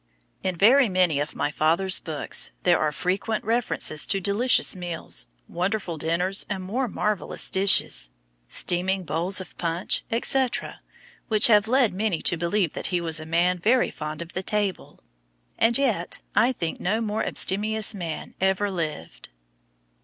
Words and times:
In 0.41 0.55
very 0.55 0.89
many 0.89 1.19
of 1.19 1.35
my 1.35 1.51
father's 1.51 1.99
books 1.99 2.51
there 2.63 2.79
are 2.79 2.91
frequent 2.91 3.43
references 3.45 4.07
to 4.07 4.19
delicious 4.19 4.75
meals, 4.75 5.27
wonderful 5.47 5.95
dinners 5.99 6.43
and 6.49 6.63
more 6.63 6.87
marvellous 6.87 7.51
dishes, 7.51 8.09
steaming 8.47 9.03
bowls 9.03 9.39
of 9.39 9.55
punch, 9.59 10.03
etc, 10.09 10.81
which 11.27 11.45
have 11.45 11.67
led 11.67 11.93
many 11.93 12.19
to 12.23 12.35
believe 12.35 12.73
that 12.73 12.87
he 12.87 12.99
was 12.99 13.19
a 13.19 13.27
man 13.27 13.59
very 13.59 13.91
fond 13.91 14.23
of 14.23 14.33
the 14.33 14.41
table. 14.41 15.01
And 15.59 15.77
yet 15.77 16.17
I 16.33 16.51
think 16.51 16.79
no 16.79 16.99
more 16.99 17.23
abstemious 17.23 17.93
man 17.93 18.33
ever 18.41 18.71
lived. 18.71 19.29